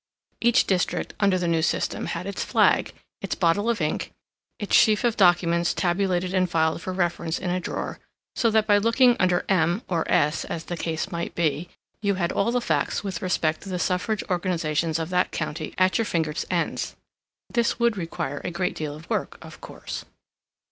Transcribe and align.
Each 0.41 0.65
district, 0.65 1.13
under 1.19 1.37
the 1.37 1.47
new 1.47 1.61
system, 1.61 2.07
had 2.07 2.25
its 2.25 2.43
flag, 2.43 2.91
its 3.21 3.35
bottle 3.35 3.69
of 3.69 3.79
ink, 3.79 4.11
its 4.57 4.75
sheaf 4.75 5.03
of 5.03 5.15
documents 5.15 5.75
tabulated 5.75 6.33
and 6.33 6.49
filed 6.49 6.81
for 6.81 6.91
reference 6.91 7.37
in 7.37 7.51
a 7.51 7.59
drawer, 7.59 7.99
so 8.35 8.49
that 8.49 8.65
by 8.65 8.79
looking 8.79 9.15
under 9.19 9.45
M 9.47 9.83
or 9.87 10.03
S, 10.11 10.43
as 10.43 10.63
the 10.63 10.75
case 10.75 11.11
might 11.11 11.35
be, 11.35 11.69
you 12.01 12.15
had 12.15 12.31
all 12.31 12.51
the 12.51 12.61
facts 12.61 13.03
with 13.03 13.21
respect 13.21 13.61
to 13.61 13.69
the 13.69 13.77
Suffrage 13.77 14.23
organizations 14.27 14.97
of 14.97 15.11
that 15.11 15.29
county 15.31 15.75
at 15.77 15.99
your 15.99 16.05
fingers' 16.05 16.47
ends. 16.49 16.95
This 17.53 17.77
would 17.77 17.95
require 17.95 18.41
a 18.43 18.49
great 18.49 18.73
deal 18.73 18.95
of 18.95 19.07
work, 19.07 19.37
of 19.43 19.61
course. 19.61 20.03